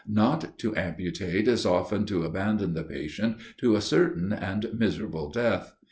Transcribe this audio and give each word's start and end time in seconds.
Not 0.07 0.57
to 0.57 0.75
amputate 0.75 1.47
is 1.47 1.63
often 1.63 2.07
to 2.07 2.23
abandon 2.23 2.73
the 2.73 2.81
patient 2.81 3.37
to 3.59 3.75
a 3.75 3.81
certain 3.81 4.33
and 4.33 4.71
miserable 4.73 5.29
death. 5.29 5.75